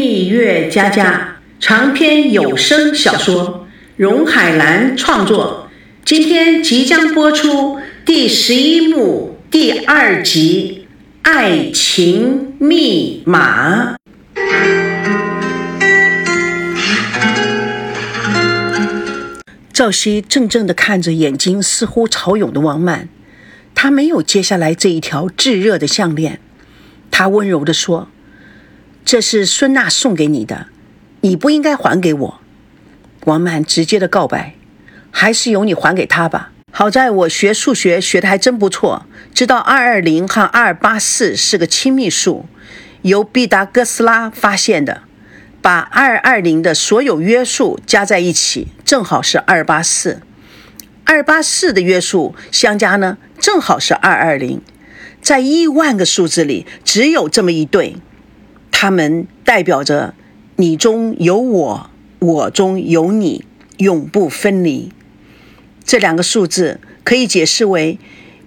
[0.00, 3.66] 蜜月佳佳长篇有声小说，
[3.96, 5.68] 荣海兰创作。
[6.06, 10.86] 今天即将播出第十一幕第二集
[11.30, 13.92] 《爱情密码》。
[19.70, 23.08] 赵熙怔怔地看着眼睛似乎潮涌的王曼，
[23.74, 26.40] 他没有接下来这一条炙热的项链。
[27.10, 28.08] 他温柔地说
[29.04, 30.66] ：“这是孙娜送给你的，
[31.22, 32.40] 你不应该还给我。”
[33.26, 34.54] 王曼直接的告白
[35.10, 36.52] ：“还是由你还给他吧。
[36.72, 42.46] 好在我学数学学的还真不错，知道二二零和二八四是个亲密数，
[43.02, 45.02] 由毕达哥斯拉发现的。”
[45.62, 50.22] 把二二零的所有约数加在一起，正好是二八四。
[51.04, 54.62] 二八四的约数相加呢，正好是二二零。
[55.20, 57.96] 在亿万个数字里，只有这么一对，
[58.82, 60.14] 它们代表着
[60.56, 63.44] 你中有我，我中有你，
[63.76, 64.90] 永不分离。
[65.84, 67.98] 这两个数字可以解释为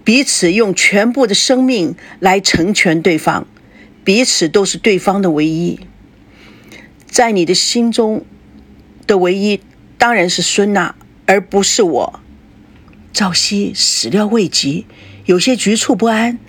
[0.03, 3.45] 彼此用全部的生命来成全对方，
[4.03, 5.80] 彼此都是对方的唯一。
[7.05, 8.25] 在你的心中
[9.05, 9.61] 的唯一
[10.00, 10.95] 当然是孙娜，
[11.27, 12.19] 而不是我。
[13.11, 14.88] 赵熙始料未及，
[15.25, 16.39] 有些局促不安，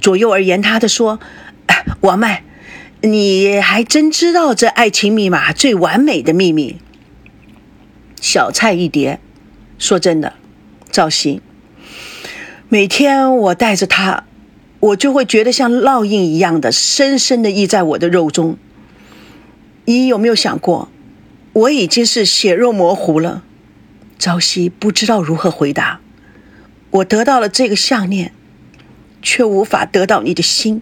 [0.00, 1.20] 左右而言他的说
[2.00, 2.42] ：“王曼，
[3.06, 6.78] 你还真知道这爱情密码最完美的秘密？
[8.20, 9.20] 小菜一碟。
[9.76, 10.34] 说真的，
[10.90, 11.42] 赵熙，
[12.70, 14.24] 每天我带着他，
[14.80, 18.56] 我就会觉得像烙印一样的深深的印在我的肉中。”
[19.84, 20.88] 你有没有想过，
[21.52, 23.42] 我已经是血肉模糊了？
[24.18, 26.00] 朝夕不知道如何回答。
[26.90, 28.32] 我得到了这个项链，
[29.20, 30.80] 却无法得到你的心。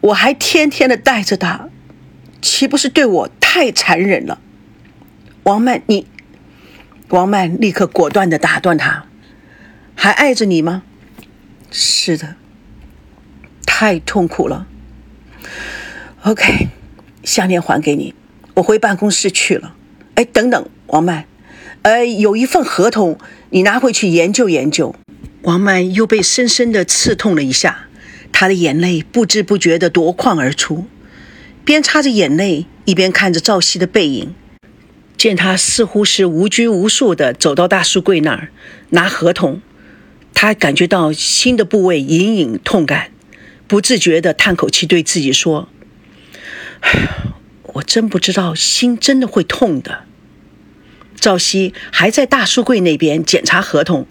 [0.00, 1.68] 我还天天的带着它，
[2.40, 4.40] 岂不是对我太残忍了？
[5.44, 6.06] 王曼，你……
[7.08, 9.06] 王曼立刻果断的打断他
[9.94, 10.82] ：“还爱着你吗
[11.70, 12.34] ？”“是的。
[13.64, 14.66] ”“太痛苦了。
[16.22, 16.68] ”“OK。”
[17.22, 18.14] 项链还给你，
[18.54, 19.74] 我回办公室去了。
[20.14, 21.26] 哎，等等，王曼，
[21.82, 23.18] 呃，有一份合同，
[23.50, 24.94] 你拿回去研究研究。
[25.42, 27.85] 王曼又被深深的刺痛了一下，
[28.38, 30.84] 她的眼泪不知不觉地夺眶而出，
[31.64, 34.34] 边擦着眼泪，一边看着赵熙的背影。
[35.16, 38.50] 见他似乎是无拘无束地走到大书柜那儿
[38.90, 39.62] 拿合同，
[40.34, 43.10] 他感觉到心的部位隐隐痛感，
[43.66, 45.70] 不自觉地叹口气，对自己说。
[47.72, 50.00] 我真不知道，心真的会痛的。
[51.18, 54.06] 赵熙还在大书柜那边检查合同，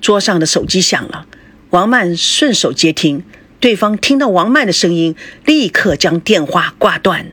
[0.00, 1.26] 桌上的手机响了，
[1.68, 3.22] 王曼顺手接听，
[3.60, 7.26] 对方听到王曼的声音，立刻将电话挂断。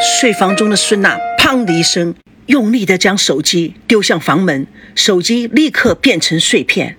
[0.00, 2.14] 睡房中的孙娜砰的一声，
[2.46, 6.96] 用力地将手机丢向房门，手机立刻变成碎片。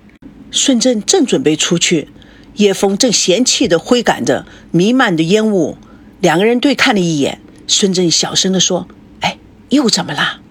[0.51, 2.09] 孙正正准备出去。
[2.55, 5.77] 叶枫正嫌弃地挥赶着弥漫的烟雾，
[6.19, 7.39] 两个人对看了一眼。
[7.67, 8.87] 孙正小声地说
[9.21, 9.39] ：“哎，
[9.69, 10.41] 又怎么了？”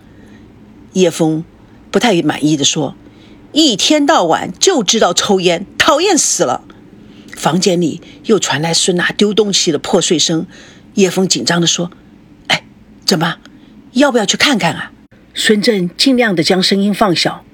[0.95, 1.45] 叶枫
[1.91, 2.97] 不太满意地说
[3.53, 6.63] ：“一天到晚就知道抽烟，讨厌死了。”
[7.37, 10.47] 房间里又传来孙娜丢东西的破碎声。
[10.95, 11.91] 叶枫紧张地说
[12.49, 12.65] ：“哎，
[13.07, 13.37] 怎么？
[13.93, 14.93] 要不要去看看啊？”
[15.35, 17.45] 孙正尽量地将声音放小：“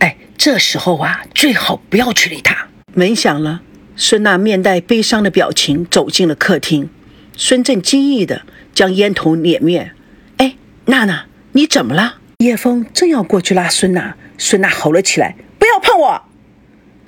[0.00, 3.62] 哎，这时候啊，最好不要去理他。”门响了。
[3.96, 6.90] 孙娜面带悲伤的表情走进了客厅，
[7.36, 8.42] 孙正惊异地
[8.74, 9.92] 将烟头碾灭。
[10.36, 12.16] 哎，娜娜，你怎么了？
[12.38, 16.22] 叶枫正要过去拉孙娜，孙娜吼了起来：“不要碰我！”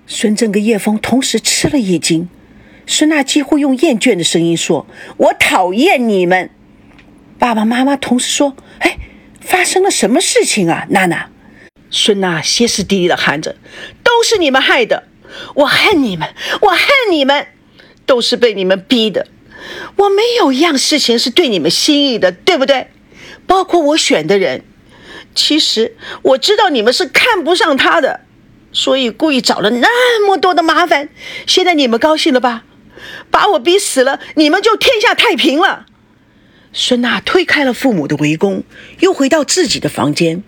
[0.06, 2.28] 孙正跟叶枫同时吃了一惊。
[2.87, 4.87] 孙娜几乎用厌倦的声音说
[5.19, 6.50] ：“我讨厌你们！”
[7.37, 8.99] 爸爸妈妈同时说：“哎，
[9.41, 11.28] 发生了什么事情啊，娜娜？”
[11.91, 13.56] 孙娜歇斯底里地喊着
[14.05, 15.09] ：“都是你们害的！”
[15.56, 16.28] 我恨你们，
[16.61, 16.81] 我恨
[17.11, 17.49] 你们，
[18.06, 19.27] 都是被你们逼的。
[19.97, 22.86] 我没有一样事情是对你们心意的，对不对？
[23.45, 24.63] 包括我选的人。
[25.34, 28.21] 其实我知道你们是看不上他的，
[28.72, 31.09] 所以故意找了那么多的麻烦。
[31.47, 32.65] 现在你们高兴了吧？
[33.31, 35.86] 把我逼死了，你们就天下太平了。
[36.72, 38.65] 孙娜推开了父母的围攻，
[39.01, 40.42] 又回到自己的房间。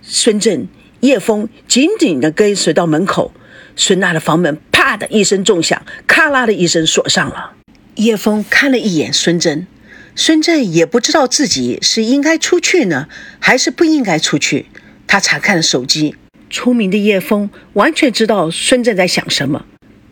[0.00, 0.68] 孙振、
[1.00, 3.32] 叶枫紧紧地跟随到门口。
[3.76, 7.52] 孙娜的房门啪的一声重响，咔啦的一声锁上了。
[7.94, 9.66] 叶枫看了一眼孙振，
[10.14, 13.08] 孙振也不知道自己是应该出去呢，
[13.40, 14.66] 还是不应该出去。
[15.06, 16.16] 他查看了手机，
[16.50, 19.64] 聪明的叶枫完全知道孙振在想什么。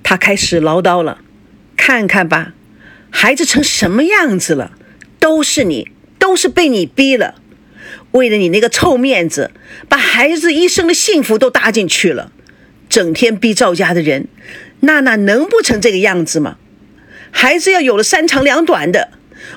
[0.02, 1.20] 他开始唠叨了
[1.76, 2.55] ：“看看吧，
[3.11, 4.73] 孩子成什么样子了，
[5.19, 7.35] 都是你，都是被你逼了。
[8.12, 9.50] 为了你那个臭面子，
[9.88, 12.32] 把孩子一生的幸福都搭进去了，
[12.88, 14.26] 整天逼赵家的人，
[14.81, 16.56] 娜娜能不成这个样子吗？
[17.31, 19.11] 孩子要有了三长两短的，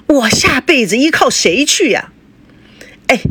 [0.07, 2.11] 我下辈子依靠谁去呀？
[3.07, 3.21] 哎，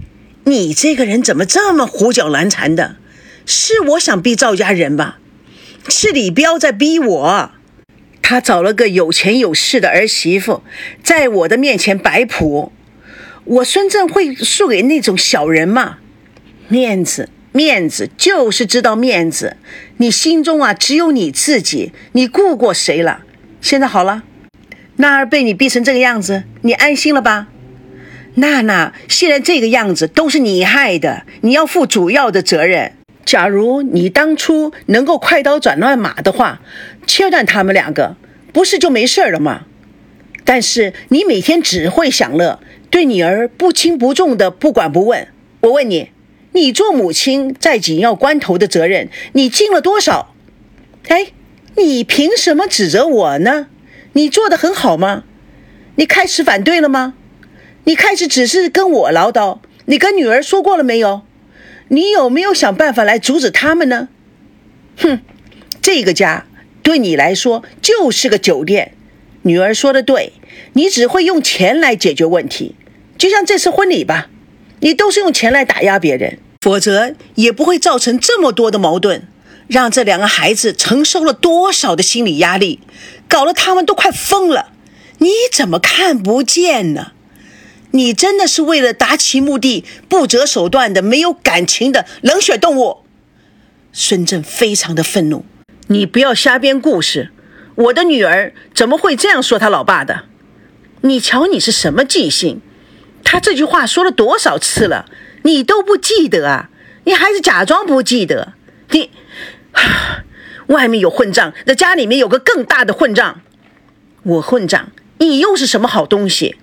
[0.45, 2.97] 你这个人怎么这么胡搅蛮缠的？
[3.45, 5.19] 是我想逼赵家人吧？
[5.89, 7.51] 是李彪在逼我。
[8.23, 10.63] 他找了个有钱有势的儿媳妇，
[11.03, 12.73] 在我的面前摆谱。
[13.45, 15.99] 我孙正会输给那种小人吗？
[16.69, 19.57] 面子，面子，就是知道面子。
[19.97, 23.25] 你心中啊，只有你自己，你顾过谁了？
[23.61, 24.23] 现在好了，
[24.97, 27.49] 娜儿被你逼成这个样子，你安心了吧？
[28.35, 32.93] 娜娜现在这个样子都是你害的，你要负主要的责任。
[33.25, 36.61] 假如你当初能够快刀斩乱麻的话，
[37.07, 38.17] 切断他们两个，
[38.53, 39.63] 不是就没事了吗？
[40.45, 42.61] 但是你每天只会享乐。
[42.91, 45.29] 对女儿不轻不重的不管不问，
[45.61, 46.11] 我问你，
[46.53, 50.35] 你做母亲在紧要关头的责任，你尽了多少？
[51.09, 51.29] 哎，
[51.77, 53.69] 你凭什么指责我呢？
[54.15, 55.25] 你做的很好吗？
[55.97, 57.15] 你开始反对了吗？
[57.85, 61.23] 你开始只是跟我唠叨，你跟女儿说过了没有？
[61.89, 64.09] 你有没有想办法来阻止他们呢？
[64.97, 65.21] 哼，
[65.81, 66.47] 这个家
[66.83, 68.95] 对你来说就是个酒店。
[69.43, 70.33] 女儿说的对，
[70.75, 72.77] 你只会用钱来解决问题。
[73.19, 74.29] 就像这次婚礼吧，
[74.81, 79.27] 你都是用钱来打压别人，否则也不会造成这么多的矛盾，
[79.73, 82.81] 让这两个孩子承受了多少的心理压力，
[83.27, 84.69] 搞得他们都快疯了。
[85.17, 87.13] 你怎么看不见呢？
[87.93, 92.99] 你真的是为了达其目的不择手段的没有感情的冷血动物。
[93.95, 95.47] 孙正非常的愤怒，
[95.87, 97.31] 你不要瞎编故事，
[97.77, 100.25] 我的女儿怎么会这样说他老爸的？
[101.01, 102.61] 你瞧你是什么记性？
[103.25, 105.07] 他这句话说了多少次了，
[105.45, 106.69] 你都不记得啊？
[107.05, 108.53] 你还是假装不记得？
[108.91, 109.11] 你，
[110.73, 113.41] 外面有混账，那家里面有个更大的混账。
[114.25, 116.57] 我混账，你又是什么好东西？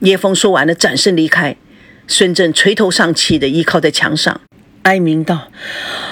[0.00, 1.56] 叶枫说完了，转身离开。
[2.06, 4.40] 孙正垂头丧气的依靠在墙上，
[4.82, 5.50] 哀鸣道：“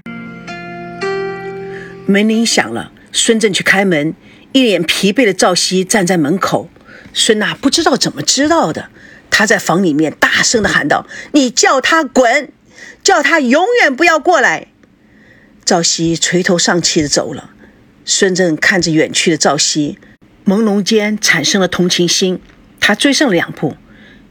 [2.06, 4.14] 门铃响了，孙正去开门。
[4.52, 6.70] 一脸疲惫的赵熙站在门口，
[7.12, 8.88] 孙娜不知道怎么知道的，
[9.30, 12.50] 她在房里面大声的喊道：“你叫他滚，
[13.02, 14.68] 叫他永远不要过来。”
[15.64, 17.50] 赵熙垂头丧气的走了。
[18.04, 19.98] 孙正看着远去的赵熙，
[20.44, 22.40] 朦胧间产生了同情心。
[22.78, 23.76] 他追上两步，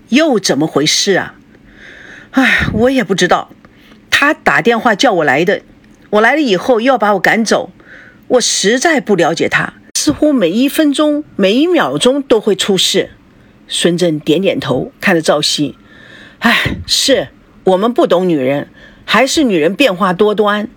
[0.09, 1.36] 又怎么回事啊？
[2.31, 3.51] 唉，我也不知道。
[4.09, 5.62] 他打电话叫我来的，
[6.12, 7.71] 我来了以后又要把我赶走，
[8.30, 9.74] 我实在不了解他。
[10.00, 13.09] 似乎每一分钟、每一秒钟都会出事。
[13.68, 15.75] 孙正点点头，看着赵熙
[16.39, 17.27] ：“哎，是
[17.65, 18.69] 我们不懂女人，
[19.06, 20.67] 还是女人变化多端？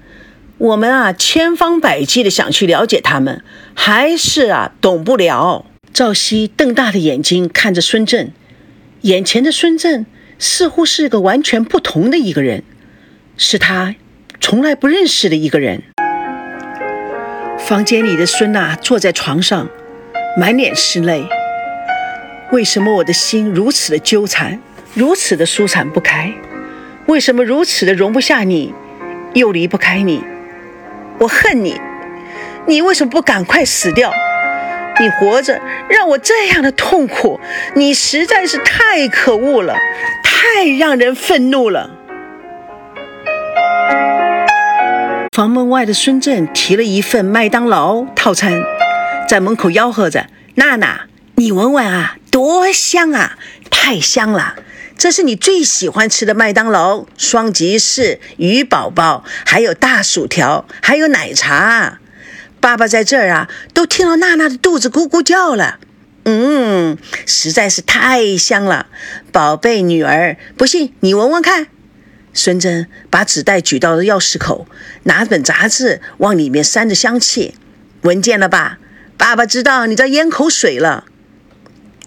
[0.57, 3.45] 我们啊，千方百计的想去了解她们，
[3.75, 8.31] 还是啊，懂不了。”赵熙瞪大的眼睛看着孙正，
[9.03, 10.07] 眼前的孙正
[10.39, 12.65] 似乎是个完全不同的一个人，
[13.37, 13.95] 是他
[14.41, 15.83] 从来不认识的一个人。
[17.59, 19.69] 房间里的孙娜坐在床上，
[20.39, 21.27] 满脸是泪。
[22.51, 24.59] 为什么我的心如此的纠缠，
[24.95, 26.33] 如此的舒展不开？
[27.09, 28.75] 为什么如此的容不下你，
[29.33, 30.23] 又离不开你？
[31.19, 31.81] 我恨你！
[32.67, 34.13] 你为什么不赶快死掉？
[35.01, 37.41] 你活着让我这样的痛苦，
[37.75, 39.75] 你实在是太可恶了，
[40.23, 41.89] 太让人愤怒了。
[45.35, 48.63] 房门外的孙正提了一份麦当劳套餐，
[49.27, 53.39] 在门口吆喝着：“娜娜，你闻闻啊，多香啊，
[53.71, 54.57] 太香了！
[54.99, 62.01] 这是你最喜欢吃的麦当劳双吉士鱼宝宝，还有大薯条，还有奶茶。
[62.61, 65.79] 爸爸在这儿啊，都听到娜娜的肚子咕咕叫了。
[66.25, 68.89] 嗯，实在是太香了，
[69.31, 71.69] 宝贝女儿，不信你闻闻看。”
[72.35, 74.67] 孙真把纸袋举到了钥匙口，
[75.05, 77.55] 拿本杂志往里面塞着香气，
[78.03, 78.79] 闻见了吧？
[79.17, 81.05] 爸爸知道你在咽口水了。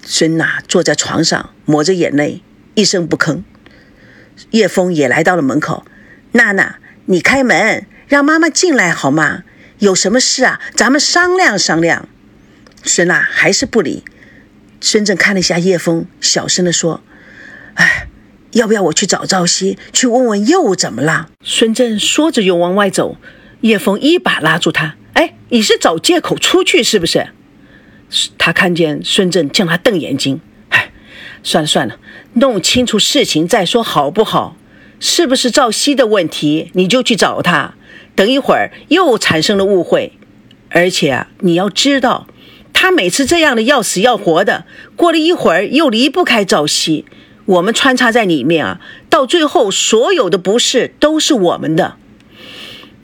[0.04, 2.44] 孙娜坐在床上，抹着眼泪，
[2.76, 3.44] 一声不吭。
[4.52, 5.86] 叶枫也来到了门口，
[6.32, 9.44] 娜娜，你开门，让妈妈进来好吗？
[9.80, 10.60] 有什么事啊？
[10.76, 12.08] 咱们商量商量。
[12.84, 14.04] 孙娜还是不理。
[14.80, 17.02] 孙正看了一下叶枫，小声地说
[17.76, 18.08] ：“哎。”
[18.52, 21.30] 要不要我去找赵熙，去问问又怎么了？
[21.42, 23.16] 孙正说着又往外走，
[23.62, 27.30] 叶枫一把拉住他：“哎，你是找借口出去是不是？
[28.38, 30.42] 他看见孙正向他瞪眼睛，
[31.44, 31.98] 算了算了，
[32.34, 34.56] 弄清楚事情再说好不好？
[35.00, 36.70] 是不是赵熙的问题？
[36.74, 37.74] 你就去找他，
[38.16, 40.14] 等一会儿又产生了误会。
[40.70, 42.28] 而且啊，你要知道，
[42.72, 47.06] 他每次这样的要死要活的，过了一会儿又离不开赵熙。
[47.46, 51.96] 我们穿插在里面啊，到最后所有的不是都是我们的。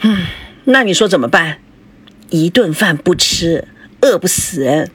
[0.01, 0.27] 嗯，
[0.65, 1.57] 那你说怎么办？
[2.29, 3.67] 一顿饭不吃，
[4.01, 4.91] 饿不死人。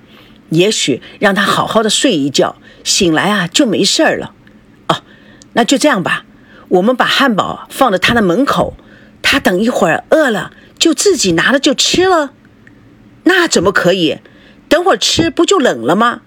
[0.53, 4.35] 也许让他好好的睡一觉，醒来啊就没事了。
[4.87, 5.03] 哦，
[5.55, 6.25] 那就这样吧。
[6.69, 8.75] 我们把汉堡放在他的门口，
[9.23, 12.33] 他等一会儿饿了就自己拿了就吃了。
[13.25, 14.19] 那怎么可以？
[14.69, 16.21] 等会儿吃不就冷了吗？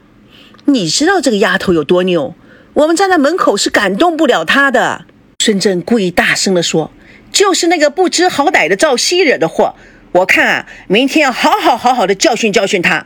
[0.66, 2.36] 你知道这个丫头有多牛？
[2.74, 5.06] 我们站在门口是感动不了她的。
[5.40, 6.92] 孙正故意大声地说
[7.32, 9.76] ：“就是那个不知好歹的赵熙惹的祸。
[10.14, 13.06] 我看啊，明天要好好好好的教训教训他。”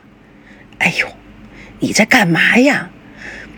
[0.79, 1.07] 哎呦，
[1.79, 2.89] 你在干嘛呀？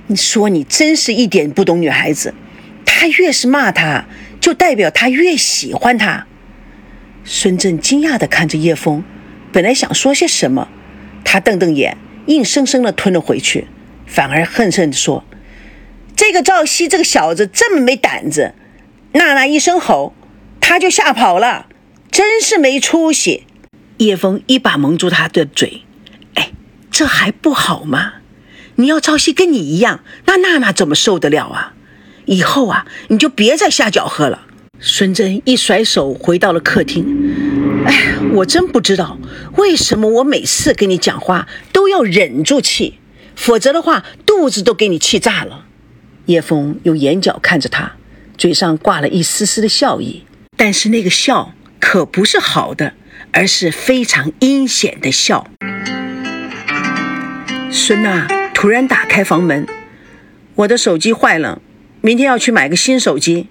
[0.08, 2.34] 你说你真是一点不懂女孩子。
[2.86, 4.06] 他越是骂他，
[4.40, 6.28] 就代表他越喜欢他。
[7.24, 9.04] 孙正惊讶地看着叶枫，
[9.52, 10.68] 本来想说些什么，
[11.24, 11.98] 他瞪瞪眼，
[12.28, 13.68] 硬生生地吞了回去，
[14.06, 15.24] 反而恨恨地说
[16.16, 18.54] ：“这个赵熙这个小子这么没胆子，
[19.14, 20.14] 娜娜一声吼，
[20.60, 21.68] 他就吓跑了，
[22.12, 23.46] 真是没出息。”
[23.98, 25.84] 叶枫一把蒙住他的嘴：“，
[26.92, 28.16] 这还不好吗？
[28.76, 31.74] 你要赵熙跟你一样，那娜娜怎么受得了啊？”
[32.26, 34.48] 以后啊，你就别再下脚喝了。
[34.80, 37.84] 孙真一甩手回到了客厅。
[37.86, 39.18] 哎，我真不知道
[39.58, 43.00] 为什么我每次跟你讲话都要忍住气，
[43.36, 45.66] 否则的话肚子都给你气炸了。
[46.26, 47.94] 叶枫用眼角看着他，
[48.38, 50.24] 嘴上挂了一丝丝的笑意，
[50.56, 52.94] 但是那个笑可不是好的，
[53.32, 55.48] 而是非常阴险的笑。
[57.74, 59.66] 孙娜突然打开房门，
[60.56, 61.62] 我的手机坏了。
[62.02, 63.48] 明天要去买个新手机，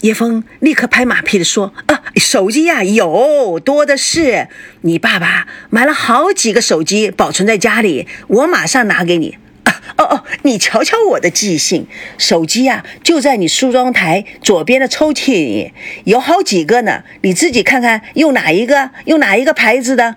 [0.00, 4.48] 叶枫立刻拍马屁的说：“啊，手机呀，有多的是。
[4.80, 9.36] 你爸爸买了好几个手机，保存在家里，我马上拿给你。
[9.64, 11.86] 啊， 哦哦，你瞧瞧我的记性，
[12.16, 15.72] 手机呀就在你梳妆台左边的抽屉里，
[16.04, 17.02] 有好几个呢。
[17.20, 20.16] 你自己看看用哪一个，用哪一个牌子的。”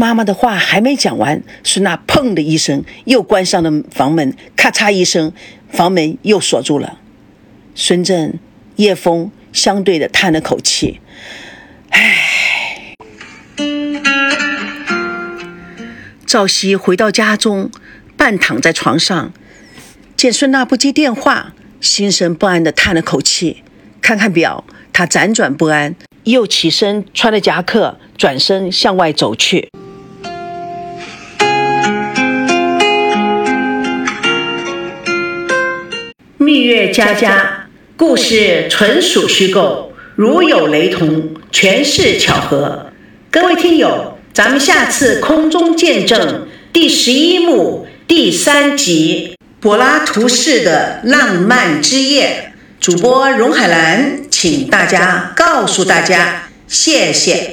[0.00, 5.32] 妈妈的话还没讲完，孙娜砰的一声，又关上了房门，咔嚓一声。
[5.72, 7.00] 房门又锁住了，
[7.74, 8.38] 孙正、
[8.76, 11.00] 叶枫相对的叹了口气
[11.90, 12.94] ：“唉。”
[16.24, 17.68] 赵熙回到家中，
[18.16, 19.32] 半躺在床上，
[20.16, 23.64] 见孙娜不接电话，心神不安的叹了口气。
[24.00, 29.68] 看看表，他辗转不安，又起身穿了夹克，转身向外走去。
[36.48, 42.86] 蜜月佳佳，故事纯属虚构，如有雷同，全是巧合。
[43.30, 52.54] 各位听友，咱们下次空中见证第十一幕第三集柏拉图式的浪漫之夜。
[52.80, 57.46] 主播荣海兰，请大家告诉大家，谢谢。